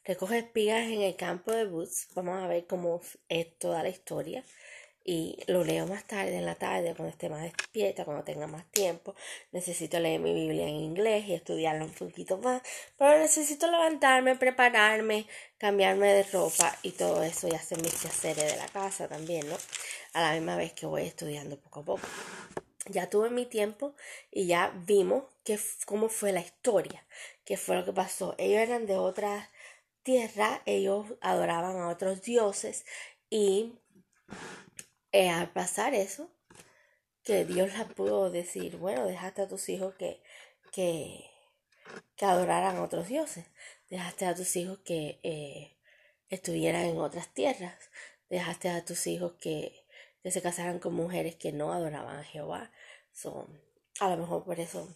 recoge 0.04 0.38
espigas 0.38 0.86
en 0.86 1.02
el 1.02 1.16
campo 1.16 1.52
de 1.52 1.66
Boots. 1.66 2.08
Vamos 2.14 2.42
a 2.42 2.46
ver 2.46 2.66
cómo 2.66 3.00
es 3.28 3.58
toda 3.58 3.82
la 3.82 3.88
historia. 3.88 4.44
Y 5.02 5.38
lo 5.46 5.64
leo 5.64 5.86
más 5.86 6.04
tarde, 6.04 6.36
en 6.36 6.44
la 6.44 6.56
tarde, 6.56 6.94
cuando 6.94 7.08
esté 7.08 7.30
más 7.30 7.42
despierta, 7.42 8.04
cuando 8.04 8.22
tenga 8.22 8.46
más 8.46 8.70
tiempo. 8.70 9.14
Necesito 9.50 9.98
leer 9.98 10.20
mi 10.20 10.34
Biblia 10.34 10.68
en 10.68 10.76
inglés 10.76 11.26
y 11.26 11.32
estudiarla 11.34 11.84
un 11.84 11.92
poquito 11.92 12.36
más. 12.38 12.62
Pero 12.98 13.18
necesito 13.18 13.70
levantarme, 13.70 14.36
prepararme, 14.36 15.26
cambiarme 15.58 16.12
de 16.12 16.22
ropa 16.24 16.76
y 16.82 16.92
todo 16.92 17.22
eso 17.22 17.48
y 17.48 17.54
hacer 17.54 17.80
mis 17.80 17.94
quehaceres 17.94 18.52
de 18.52 18.56
la 18.58 18.68
casa 18.68 19.08
también, 19.08 19.48
¿no? 19.48 19.56
A 20.12 20.20
la 20.20 20.34
misma 20.34 20.56
vez 20.56 20.74
que 20.74 20.86
voy 20.86 21.02
estudiando 21.02 21.58
poco 21.58 21.80
a 21.80 21.84
poco. 21.84 22.06
Ya 22.86 23.08
tuve 23.08 23.30
mi 23.30 23.46
tiempo 23.46 23.94
y 24.30 24.46
ya 24.46 24.72
vimos 24.86 25.24
que, 25.44 25.58
cómo 25.86 26.08
fue 26.08 26.32
la 26.32 26.40
historia, 26.40 27.06
qué 27.44 27.56
fue 27.56 27.76
lo 27.76 27.84
que 27.84 27.92
pasó. 27.92 28.34
Ellos 28.36 28.60
eran 28.60 28.86
de 28.86 28.96
otras 28.96 29.48
tierra 30.02 30.62
ellos 30.66 31.06
adoraban 31.20 31.76
a 31.78 31.88
otros 31.88 32.22
dioses 32.22 32.84
y 33.28 33.78
eh, 35.12 35.30
al 35.30 35.50
pasar 35.52 35.94
eso, 35.94 36.30
que 37.22 37.44
Dios 37.44 37.76
les 37.76 37.86
pudo 37.92 38.30
decir, 38.30 38.76
bueno, 38.76 39.06
dejaste 39.06 39.42
a 39.42 39.48
tus 39.48 39.68
hijos 39.68 39.94
que, 39.94 40.22
que, 40.72 41.30
que 42.16 42.24
adoraran 42.24 42.76
a 42.76 42.82
otros 42.82 43.08
dioses, 43.08 43.46
dejaste 43.88 44.26
a 44.26 44.34
tus 44.34 44.56
hijos 44.56 44.78
que 44.84 45.20
eh, 45.22 45.76
estuvieran 46.28 46.86
en 46.86 46.98
otras 46.98 47.32
tierras, 47.34 47.74
dejaste 48.28 48.70
a 48.70 48.84
tus 48.84 49.06
hijos 49.06 49.34
que, 49.40 49.84
que 50.22 50.30
se 50.30 50.42
casaran 50.42 50.78
con 50.78 50.94
mujeres 50.94 51.36
que 51.36 51.52
no 51.52 51.72
adoraban 51.72 52.18
a 52.18 52.24
Jehová. 52.24 52.70
son 53.12 53.60
a 54.00 54.08
lo 54.08 54.16
mejor 54.16 54.44
por 54.44 54.60
eso 54.60 54.88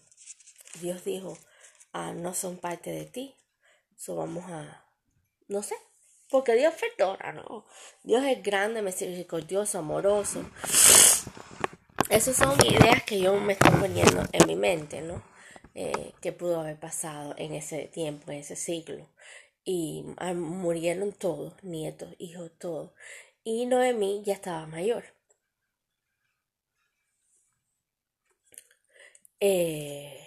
Dios 0.81 1.05
dijo, 1.05 1.37
ah, 1.93 2.13
no 2.15 2.35
son 2.35 2.57
parte 2.57 2.91
de 2.91 3.05
ti, 3.05 3.37
So 3.97 4.17
vamos 4.17 4.45
a, 4.51 4.84
no 5.49 5.63
sé, 5.63 5.75
porque 6.31 6.55
Dios 6.55 6.75
perdona, 6.75 7.33
¿no? 7.33 7.67
Dios 8.03 8.25
es 8.25 8.43
grande, 8.43 8.83
misericordioso, 8.83 9.79
amoroso. 9.79 10.45
Esas 12.11 12.37
son 12.37 12.57
ideas 12.67 13.03
que 13.05 13.21
yo 13.21 13.39
me 13.41 13.55
estoy 13.55 13.73
poniendo 13.73 14.23
en 14.33 14.47
mi 14.47 14.57
mente, 14.57 15.01
¿no? 15.01 15.23
Eh, 15.75 16.13
que 16.21 16.33
pudo 16.33 16.61
haber 16.61 16.79
pasado 16.79 17.35
en 17.39 17.55
ese 17.55 17.87
tiempo, 17.89 18.31
en 18.31 18.39
ese 18.39 18.57
siglo. 18.57 19.09
Y 19.65 20.05
ah, 20.19 20.35
murieron 20.35 21.13
todos, 21.13 21.55
nietos, 21.65 22.15
hijos, 22.19 22.53
todos. 22.59 22.93
Y 23.43 23.67
Noemí 23.67 24.23
ya 24.25 24.35
estaba 24.35 24.67
mayor. 24.67 25.05
Eh, 29.41 30.27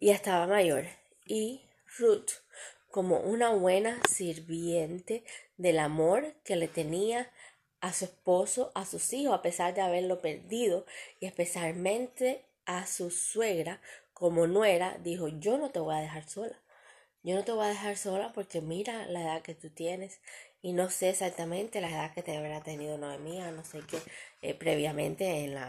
ya 0.00 0.14
estaba 0.14 0.46
mayor. 0.46 0.86
Y 1.26 1.62
Ruth, 1.98 2.30
como 2.90 3.18
una 3.20 3.50
buena 3.50 4.00
sirviente 4.08 5.24
del 5.56 5.78
amor 5.78 6.34
que 6.44 6.56
le 6.56 6.68
tenía 6.68 7.30
a 7.80 7.92
su 7.92 8.06
esposo, 8.06 8.72
a 8.74 8.84
sus 8.84 9.12
hijos, 9.12 9.34
a 9.34 9.42
pesar 9.42 9.74
de 9.74 9.80
haberlo 9.80 10.20
perdido, 10.20 10.84
y 11.20 11.26
especialmente 11.26 12.44
a 12.64 12.86
su 12.86 13.10
suegra 13.10 13.80
como 14.12 14.46
nuera, 14.46 14.98
dijo, 15.02 15.28
yo 15.28 15.58
no 15.58 15.70
te 15.70 15.78
voy 15.78 15.94
a 15.94 16.00
dejar 16.00 16.28
sola. 16.28 16.60
Yo 17.22 17.34
no 17.34 17.44
te 17.44 17.52
voy 17.52 17.66
a 17.66 17.70
dejar 17.70 17.96
sola 17.96 18.32
porque 18.32 18.60
mira 18.60 19.06
la 19.06 19.22
edad 19.22 19.42
que 19.42 19.54
tú 19.54 19.70
tienes 19.70 20.20
y 20.62 20.72
no 20.72 20.90
sé 20.90 21.10
exactamente 21.10 21.80
la 21.80 21.90
edad 21.90 22.14
que 22.14 22.22
te 22.22 22.36
habrá 22.36 22.62
tenido 22.62 22.98
Noemía, 22.98 23.50
no 23.50 23.64
sé 23.64 23.80
qué 23.88 23.98
eh, 24.42 24.54
previamente 24.54 25.44
en 25.44 25.54
la, 25.54 25.68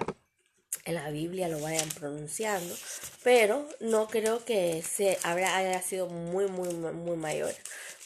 en 0.85 0.95
la 0.95 1.09
Biblia 1.09 1.47
lo 1.47 1.59
vayan 1.59 1.89
pronunciando, 1.89 2.75
pero 3.23 3.67
no 3.79 4.07
creo 4.07 4.43
que 4.45 4.81
se 4.81 5.17
habrá, 5.23 5.57
haya 5.57 5.81
sido 5.81 6.07
muy, 6.07 6.47
muy, 6.47 6.73
muy 6.73 7.17
mayor. 7.17 7.53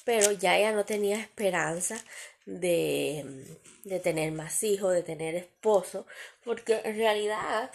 Pero 0.05 0.31
ya 0.31 0.57
ella 0.57 0.73
no 0.73 0.83
tenía 0.85 1.19
esperanza 1.19 1.97
de, 2.45 3.45
de 3.85 3.99
tener 3.99 4.31
más 4.33 4.63
hijos, 4.63 4.93
de 4.93 5.03
tener 5.03 5.35
esposo, 5.35 6.05
porque 6.43 6.81
en 6.83 6.97
realidad 6.97 7.71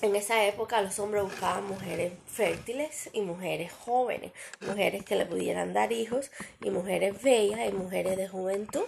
en 0.00 0.14
esa 0.14 0.46
época 0.46 0.80
los 0.80 0.98
hombres 1.00 1.24
buscaban 1.24 1.66
mujeres 1.66 2.12
fértiles 2.26 3.10
y 3.12 3.20
mujeres 3.20 3.72
jóvenes, 3.72 4.30
mujeres 4.60 5.04
que 5.04 5.16
le 5.16 5.26
pudieran 5.26 5.72
dar 5.72 5.90
hijos 5.90 6.30
y 6.62 6.70
mujeres 6.70 7.20
bellas 7.20 7.68
y 7.68 7.72
mujeres 7.72 8.16
de 8.16 8.28
juventud. 8.28 8.84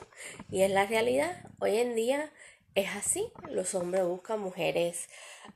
Y 0.50 0.62
es 0.62 0.70
la 0.70 0.86
realidad. 0.86 1.44
Hoy 1.58 1.78
en 1.78 1.96
día 1.96 2.30
es 2.74 2.88
así. 2.96 3.32
Los 3.50 3.74
hombres 3.74 4.04
buscan 4.04 4.40
mujeres, 4.40 5.08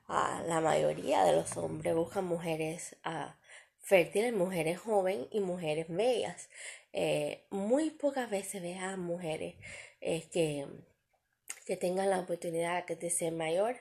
ah, 0.09 0.43
la 0.47 0.61
mayoría 0.61 1.25
de 1.25 1.33
los 1.33 1.57
hombres 1.57 1.95
buscan 1.95 2.25
mujeres 2.25 2.97
ah, 3.05 3.37
fértiles, 3.79 4.33
mujeres 4.33 4.79
jóvenes 4.81 5.29
y 5.31 5.41
mujeres 5.41 5.87
bellas. 5.89 6.49
Eh, 6.93 7.47
muy 7.51 7.91
pocas 7.91 8.31
veces 8.31 8.63
vean 8.63 9.01
mujeres 9.01 9.57
eh, 10.01 10.29
que, 10.31 10.67
que 11.67 11.77
tengan 11.77 12.11
la 12.11 12.21
oportunidad 12.21 12.87
de 12.87 13.11
ser 13.11 13.33
mayor 13.33 13.77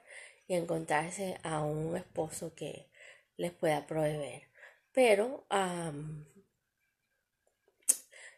y 0.47 0.55
encontrarse 0.55 1.37
a 1.43 1.63
un 1.63 1.95
esposo 1.95 2.53
que 2.55 2.89
les 3.37 3.51
pueda 3.51 3.87
proveer. 3.87 4.43
Pero 4.91 5.45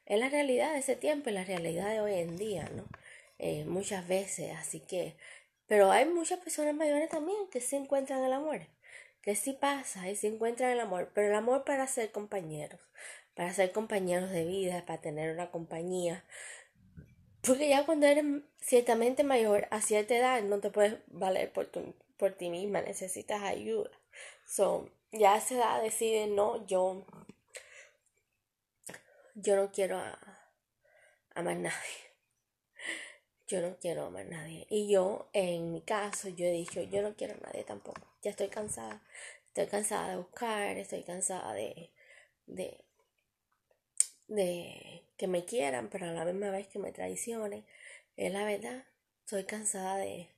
es 0.06 0.20
la 0.20 0.30
realidad 0.30 0.74
de 0.74 0.80
ese 0.80 0.96
tiempo, 0.96 1.30
es 1.30 1.36
la 1.36 1.44
realidad 1.44 1.90
de 1.90 2.02
hoy 2.02 2.14
en 2.14 2.38
día, 2.38 2.70
¿no? 2.70 2.88
Eh, 3.38 3.66
muchas 3.66 4.08
veces, 4.08 4.52
así 4.58 4.80
que, 4.80 5.18
pero 5.68 5.92
hay 5.92 6.06
muchas 6.06 6.40
personas 6.40 6.76
mayores 6.76 7.10
también 7.10 7.48
que 7.52 7.62
se 7.62 7.76
encuentran 7.78 8.24
el 8.24 8.34
amor, 8.34 8.62
que 9.22 9.36
sí 9.36 9.54
pasa 9.54 10.10
y 10.10 10.16
se 10.16 10.28
encuentran 10.28 10.72
el 10.72 10.80
amor, 10.80 11.12
pero 11.14 11.28
el 11.28 11.36
amor 11.36 11.64
para 11.66 11.88
ser 11.88 12.12
compañeros, 12.12 12.80
para 13.36 13.54
ser 13.54 13.72
compañeros 13.72 14.32
de 14.32 14.46
vida, 14.46 14.86
para 14.86 15.02
tener 15.02 15.34
una 15.34 15.52
compañía, 15.52 16.24
porque 17.46 17.70
ya 17.70 17.86
cuando 17.86 18.08
eres 18.08 18.26
ciertamente 18.60 19.24
mayor, 19.24 19.68
a 19.72 19.82
cierta 19.82 20.16
edad, 20.16 20.42
no 20.42 20.60
te 20.60 20.72
puedes 20.72 20.96
valer 21.08 21.52
por, 21.54 21.70
por 22.18 22.32
ti 22.34 22.50
misma, 22.50 22.82
necesitas 22.82 23.44
ayuda. 23.44 23.92
So, 24.48 24.90
ya 25.12 25.36
a 25.36 25.38
esa 25.38 25.56
edad 25.56 25.82
decide, 25.84 26.28
no, 26.28 26.66
yo, 26.66 27.06
yo 29.36 29.56
no 29.56 29.72
quiero 29.72 29.98
a, 29.98 30.18
a 31.36 31.42
más 31.44 31.58
nadie. 31.58 32.05
Yo 33.48 33.62
no 33.62 33.78
quiero 33.80 34.06
a 34.06 34.10
más 34.10 34.26
nadie. 34.26 34.66
Y 34.70 34.90
yo, 34.92 35.30
en 35.34 35.72
mi 35.72 35.82
caso, 35.82 36.30
yo 36.30 36.46
he 36.46 36.52
dicho, 36.52 36.82
yo 36.82 37.02
no 37.02 37.16
quiero 37.16 37.36
a 37.36 37.48
nadie 37.48 37.64
tampoco. 37.64 38.02
Ya 38.24 38.32
estoy 38.32 38.48
cansada. 38.50 39.04
Estoy 39.48 39.68
cansada 39.68 40.10
de 40.10 40.18
buscar, 40.18 40.78
estoy 40.78 41.04
cansada 41.04 41.54
de, 41.54 41.92
de, 42.48 42.84
de 44.28 45.04
que 45.18 45.28
me 45.28 45.46
quieran, 45.46 45.90
pero 45.90 46.08
a 46.08 46.12
la 46.12 46.26
misma 46.26 46.50
vez 46.50 46.68
que 46.68 46.80
me 46.80 46.92
traicionen. 46.92 47.66
Es 48.18 48.34
la 48.34 48.46
verdad. 48.46 48.86
Estoy 49.22 49.44
cansada 49.46 49.98
de... 49.98 50.30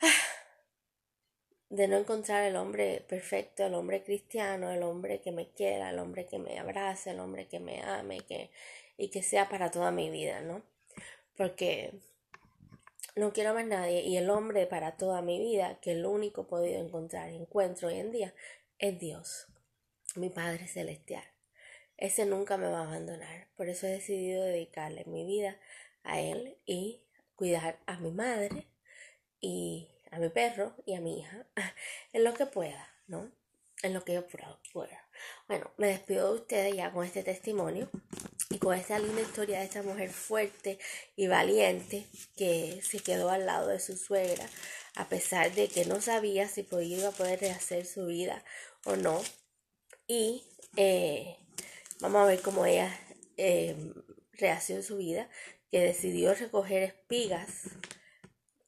de 1.70 1.88
no 1.88 1.98
encontrar 1.98 2.44
el 2.44 2.56
hombre 2.56 3.04
perfecto, 3.08 3.64
el 3.66 3.74
hombre 3.74 4.02
cristiano, 4.02 4.70
el 4.70 4.82
hombre 4.82 5.20
que 5.20 5.32
me 5.32 5.50
quiera, 5.50 5.90
el 5.90 5.98
hombre 5.98 6.26
que 6.26 6.38
me 6.38 6.58
abrace, 6.58 7.10
el 7.10 7.20
hombre 7.20 7.48
que 7.48 7.60
me 7.60 7.82
ame 7.82 8.20
que, 8.20 8.50
y 8.96 9.08
que 9.08 9.22
sea 9.22 9.48
para 9.48 9.70
toda 9.70 9.90
mi 9.90 10.10
vida, 10.10 10.40
¿no? 10.40 10.62
Porque 11.36 11.94
no 13.14 13.32
quiero 13.32 13.54
más 13.54 13.66
nadie 13.66 14.02
y 14.02 14.16
el 14.16 14.30
hombre 14.30 14.66
para 14.66 14.96
toda 14.96 15.22
mi 15.22 15.38
vida, 15.38 15.78
que 15.80 15.92
el 15.92 16.06
único 16.06 16.46
podido 16.46 16.80
encontrar 16.80 17.30
y 17.30 17.36
encuentro 17.36 17.88
hoy 17.88 17.98
en 17.98 18.10
día, 18.10 18.34
es 18.78 18.98
Dios, 18.98 19.46
mi 20.16 20.30
Padre 20.30 20.66
Celestial. 20.66 21.24
Ese 21.96 22.26
nunca 22.26 22.56
me 22.56 22.68
va 22.68 22.80
a 22.80 22.86
abandonar. 22.88 23.48
Por 23.56 23.68
eso 23.68 23.86
he 23.86 23.90
decidido 23.90 24.42
dedicarle 24.42 25.04
mi 25.04 25.24
vida 25.24 25.58
a 26.02 26.20
Él 26.20 26.58
y 26.66 27.02
cuidar 27.36 27.78
a 27.86 27.98
mi 27.98 28.10
madre 28.10 28.68
y 29.40 29.88
a 30.10 30.18
mi 30.18 30.28
perro 30.28 30.74
y 30.84 30.94
a 30.94 31.00
mi 31.00 31.20
hija 31.20 31.46
en 32.12 32.24
lo 32.24 32.34
que 32.34 32.46
pueda, 32.46 32.88
¿no? 33.06 33.30
En 33.82 33.94
lo 33.94 34.04
que 34.04 34.14
yo 34.14 34.26
pueda. 34.72 35.01
Bueno, 35.48 35.70
me 35.76 35.88
despido 35.88 36.32
de 36.32 36.40
ustedes 36.40 36.76
ya 36.76 36.92
con 36.92 37.04
este 37.04 37.22
testimonio 37.22 37.90
y 38.50 38.58
con 38.58 38.74
esta 38.74 38.98
linda 38.98 39.22
historia 39.22 39.58
de 39.58 39.64
esta 39.64 39.82
mujer 39.82 40.10
fuerte 40.10 40.78
y 41.16 41.26
valiente 41.26 42.06
que 42.36 42.80
se 42.82 43.00
quedó 43.00 43.30
al 43.30 43.46
lado 43.46 43.68
de 43.68 43.80
su 43.80 43.96
suegra 43.96 44.46
a 44.94 45.08
pesar 45.08 45.52
de 45.52 45.68
que 45.68 45.86
no 45.86 46.00
sabía 46.00 46.48
si 46.48 46.62
podía 46.62 47.10
poder 47.12 47.40
rehacer 47.40 47.86
su 47.86 48.06
vida 48.06 48.44
o 48.84 48.96
no. 48.96 49.22
Y 50.06 50.44
eh, 50.76 51.38
Vamos 52.02 52.22
a 52.22 52.26
ver 52.26 52.42
cómo 52.42 52.66
ella 52.66 52.92
eh, 53.36 53.76
rehació 54.32 54.82
su 54.82 54.96
vida, 54.96 55.28
que 55.70 55.78
decidió 55.78 56.34
recoger 56.34 56.82
espigas 56.82 57.70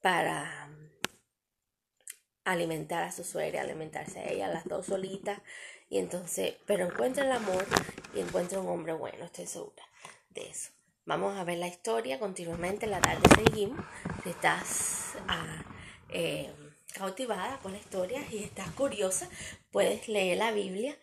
para 0.00 0.70
alimentar 2.44 3.02
a 3.02 3.10
su 3.10 3.24
suegra, 3.24 3.62
alimentarse 3.62 4.20
a 4.20 4.30
ella, 4.30 4.46
las 4.46 4.66
dos 4.66 4.86
solitas. 4.86 5.40
Y 5.88 5.98
entonces, 5.98 6.54
pero 6.66 6.86
encuentra 6.86 7.24
el 7.24 7.32
amor 7.32 7.66
y 8.14 8.20
encuentra 8.20 8.60
un 8.60 8.68
hombre 8.68 8.92
bueno, 8.92 9.24
estoy 9.24 9.46
segura 9.46 9.84
de 10.30 10.48
eso. 10.48 10.70
Vamos 11.06 11.36
a 11.36 11.44
ver 11.44 11.58
la 11.58 11.68
historia 11.68 12.18
continuamente, 12.18 12.86
en 12.86 12.92
la 12.92 13.00
tarde 13.00 13.22
seguimos. 13.34 13.84
Si 14.22 14.30
estás 14.30 15.14
ah, 15.28 15.62
eh, 16.08 16.52
cautivada 16.94 17.58
con 17.58 17.72
la 17.72 17.78
historia 17.78 18.22
y 18.30 18.42
estás 18.42 18.70
curiosa, 18.70 19.28
puedes 19.70 20.08
leer 20.08 20.38
la 20.38 20.52
Biblia 20.52 20.96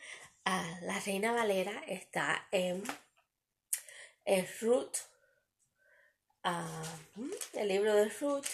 Ah, 0.45 0.79
la 0.81 0.99
Reina 0.99 1.31
Valera 1.33 1.83
está 1.87 2.47
en, 2.51 2.83
Ruth, 4.59 4.97
ah, 6.43 6.83
el 7.53 7.67
libro 7.67 7.93
de 7.93 8.09
Ruth, 8.09 8.47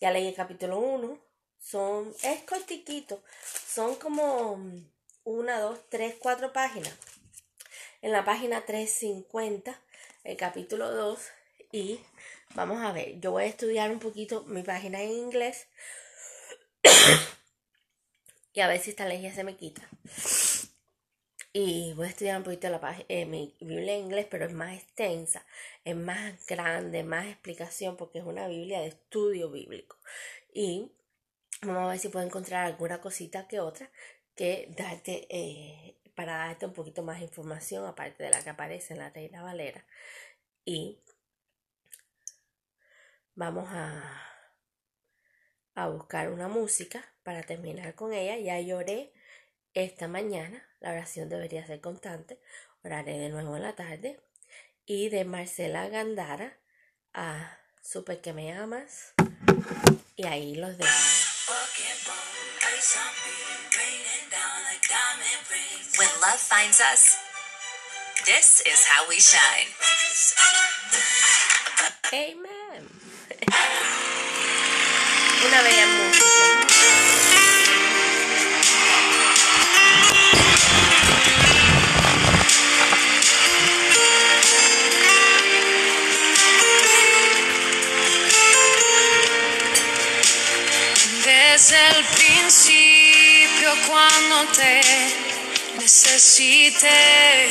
ya 0.00 0.10
leí 0.10 0.28
el 0.28 0.34
capítulo 0.34 0.78
1, 0.78 1.18
son, 1.60 2.14
es 2.22 2.42
cortiquito, 2.44 3.22
son 3.68 3.96
como 3.96 4.58
una, 5.26 5.58
dos, 5.58 5.80
tres, 5.88 6.14
cuatro 6.18 6.52
páginas. 6.52 6.94
En 8.00 8.12
la 8.12 8.24
página 8.24 8.64
350, 8.64 9.78
el 10.22 10.36
capítulo 10.36 10.92
2, 10.92 11.20
y 11.72 12.00
vamos 12.54 12.80
a 12.82 12.92
ver, 12.92 13.18
yo 13.18 13.32
voy 13.32 13.42
a 13.42 13.46
estudiar 13.46 13.90
un 13.90 13.98
poquito 13.98 14.44
mi 14.44 14.62
página 14.62 15.02
en 15.02 15.10
inglés 15.10 15.66
y 18.54 18.60
a 18.60 18.68
ver 18.68 18.80
si 18.80 18.90
esta 18.90 19.12
ya 19.12 19.34
se 19.34 19.42
me 19.42 19.56
quita. 19.56 19.82
Y 21.52 21.92
voy 21.94 22.06
a 22.06 22.10
estudiar 22.10 22.36
un 22.36 22.44
poquito 22.44 22.68
la 22.68 22.80
página, 22.80 23.06
eh, 23.08 23.26
mi 23.26 23.56
Biblia 23.60 23.94
en 23.94 24.04
inglés, 24.04 24.26
pero 24.30 24.44
es 24.44 24.52
más 24.52 24.74
extensa, 24.74 25.44
es 25.84 25.96
más 25.96 26.46
grande, 26.46 27.02
más 27.02 27.26
explicación, 27.26 27.96
porque 27.96 28.20
es 28.20 28.24
una 28.24 28.46
Biblia 28.46 28.80
de 28.80 28.88
estudio 28.88 29.50
bíblico. 29.50 29.96
Y 30.54 30.92
vamos 31.62 31.84
a 31.84 31.88
ver 31.88 31.98
si 31.98 32.10
puedo 32.10 32.24
encontrar 32.24 32.66
alguna 32.66 33.00
cosita 33.00 33.48
que 33.48 33.58
otra 33.58 33.90
que 34.36 34.72
darte, 34.76 35.26
eh, 35.30 35.96
para 36.14 36.36
darte 36.36 36.66
un 36.66 36.72
poquito 36.72 37.02
más 37.02 37.18
de 37.18 37.24
información, 37.24 37.86
aparte 37.86 38.22
de 38.22 38.30
la 38.30 38.42
que 38.42 38.50
aparece 38.50 38.94
en 38.94 39.00
la 39.00 39.10
Reina 39.10 39.42
Valera. 39.42 39.84
Y 40.64 41.00
vamos 43.34 43.68
a, 43.70 44.22
a 45.74 45.88
buscar 45.88 46.30
una 46.30 46.48
música 46.48 47.04
para 47.22 47.42
terminar 47.42 47.94
con 47.94 48.12
ella. 48.12 48.36
Ya 48.38 48.60
lloré 48.60 49.12
esta 49.74 50.08
mañana, 50.08 50.66
la 50.80 50.92
oración 50.92 51.28
debería 51.28 51.66
ser 51.66 51.80
constante. 51.80 52.40
Oraré 52.84 53.18
de 53.18 53.30
nuevo 53.30 53.56
en 53.56 53.62
la 53.62 53.74
tarde. 53.74 54.20
Y 54.84 55.08
de 55.08 55.24
Marcela 55.24 55.88
Gandara 55.88 56.58
a 57.12 57.58
Supe 57.82 58.20
que 58.20 58.32
me 58.32 58.52
amas. 58.52 59.14
Y 60.16 60.26
ahí 60.26 60.54
los 60.54 60.76
dejo 60.78 60.90
love 66.20 66.38
finds 66.38 66.80
us. 66.80 67.16
This 68.24 68.62
is 68.66 68.86
how 68.86 69.06
we 69.08 69.20
shine. 69.20 69.68
Amen. 72.12 72.88
Una 75.46 75.62
bella 75.62 75.86
música. 75.86 76.24
Desde 91.24 91.76
el 91.88 92.04
principio 92.04 93.70
cuando 93.88 94.44
te 94.52 95.25
necesité 95.86 97.48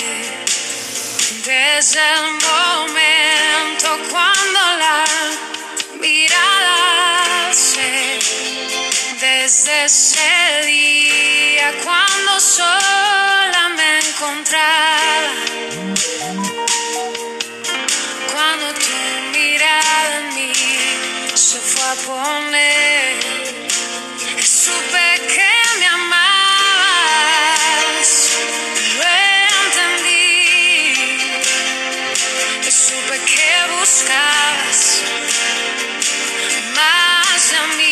desde 1.46 2.02
el 2.16 2.32
momento 2.50 3.88
cuando 4.12 4.60
la 4.84 5.06
mirada 6.02 7.54
se 7.54 8.20
desde 9.22 9.86
ese 9.86 10.66
día 10.66 11.74
cuando 11.86 12.38
sola 12.42 13.70
me 13.78 14.00
encontraba. 14.00 15.32
Cuando 18.34 18.66
tu 18.74 18.98
mirada 19.32 20.20
en 20.20 20.36
mí 20.36 20.54
se 21.36 21.60
fue 21.62 21.84
a 21.84 21.96
poner 22.06 23.15
escasso, 34.06 35.04
mas 36.76 37.54
a 37.54 37.68
minha 37.76 37.85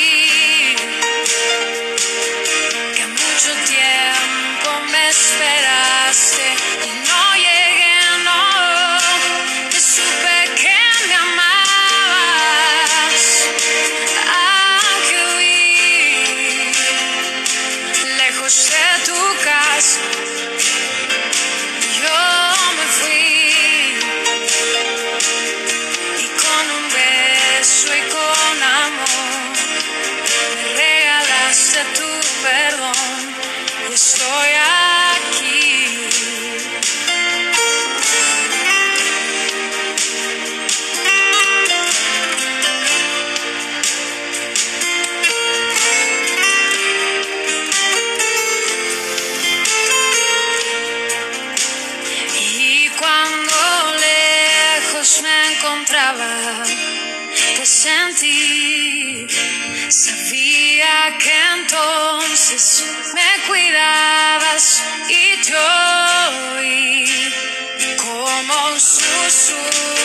Sabía 60.06 61.18
que 61.18 61.32
entonces 61.62 62.84
me 63.14 63.48
cuidabas 63.48 64.84
y 65.08 65.42
yo 65.50 66.62
y 66.62 67.96
como 67.96 68.68
un 68.68 68.80
susurro. 68.82 70.03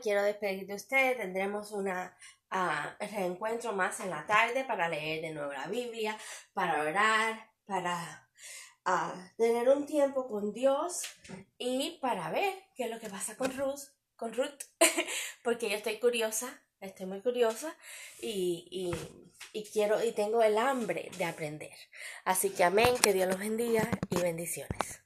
Quiero 0.00 0.22
despedir 0.22 0.66
de 0.66 0.74
usted. 0.74 1.16
Tendremos 1.16 1.72
una 1.72 2.16
ah, 2.50 2.96
reencuentro 2.98 3.72
más 3.72 4.00
en 4.00 4.10
la 4.10 4.26
tarde 4.26 4.64
para 4.64 4.88
leer 4.88 5.22
de 5.22 5.30
nuevo 5.30 5.52
la 5.52 5.66
Biblia, 5.66 6.16
para 6.52 6.82
orar, 6.82 7.50
para 7.66 8.28
ah, 8.84 9.14
tener 9.36 9.68
un 9.68 9.86
tiempo 9.86 10.28
con 10.28 10.52
Dios 10.52 11.02
y 11.58 11.98
para 12.00 12.30
ver 12.30 12.54
qué 12.74 12.84
es 12.84 12.90
lo 12.90 13.00
que 13.00 13.08
pasa 13.08 13.36
con 13.36 13.56
Ruth, 13.56 13.80
con 14.16 14.32
Ruth, 14.32 14.64
porque 15.44 15.70
yo 15.70 15.76
estoy 15.76 15.98
curiosa, 15.98 16.62
estoy 16.80 17.06
muy 17.06 17.22
curiosa 17.22 17.76
y 18.20 18.92
quiero 19.72 20.02
y 20.02 20.12
tengo 20.12 20.42
el 20.42 20.58
hambre 20.58 21.10
de 21.18 21.24
aprender. 21.24 21.76
Así 22.24 22.50
que 22.50 22.64
amén, 22.64 22.96
que 23.02 23.12
Dios 23.12 23.28
los 23.28 23.38
bendiga 23.38 23.88
y 24.10 24.20
bendiciones. 24.20 24.99